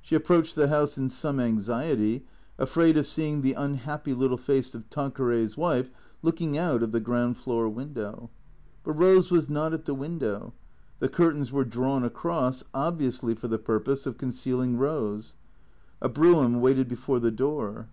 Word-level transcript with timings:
She 0.00 0.14
approached 0.14 0.54
the 0.54 0.68
house 0.68 0.96
in 0.96 1.08
some 1.08 1.40
anxiety, 1.40 2.24
afraid 2.60 2.96
of 2.96 3.06
seeing 3.06 3.42
the 3.42 3.54
unhappy 3.54 4.14
little 4.14 4.36
face 4.36 4.72
of 4.72 4.88
Tanqueray's 4.88 5.56
wife 5.56 5.90
looking 6.22 6.56
out 6.56 6.84
of 6.84 6.92
the 6.92 7.00
gi'ound 7.00 7.36
floor 7.38 7.68
window. 7.68 8.30
But 8.84 8.92
Rose 8.92 9.32
was 9.32 9.50
not 9.50 9.72
at 9.72 9.84
the 9.84 9.92
window. 9.94 10.52
The 11.00 11.08
curtains 11.08 11.50
were 11.50 11.64
drawn 11.64 12.04
across, 12.04 12.62
obviously 12.72 13.34
for 13.34 13.48
the 13.48 13.58
purpose 13.58 14.06
of 14.06 14.16
concealing 14.16 14.78
Rose. 14.78 15.34
A 16.00 16.08
brougham 16.08 16.60
waited 16.60 16.86
before 16.86 17.18
the 17.18 17.32
door. 17.32 17.88